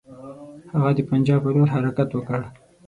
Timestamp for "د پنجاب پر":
0.97-1.51